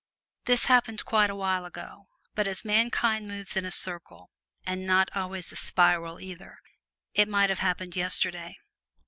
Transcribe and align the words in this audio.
This 0.45 0.65
happened 0.65 1.05
quite 1.05 1.29
a 1.29 1.35
while 1.35 1.63
ago; 1.63 2.07
but 2.33 2.47
as 2.47 2.65
mankind 2.65 3.27
moves 3.27 3.55
in 3.55 3.65
a 3.65 3.69
circle 3.69 4.31
(and 4.65 4.87
not 4.87 5.15
always 5.15 5.51
a 5.51 5.55
spiral, 5.55 6.19
either) 6.19 6.57
it 7.13 7.29
might 7.29 7.51
have 7.51 7.59
happened 7.59 7.95
yesterday. 7.95 8.57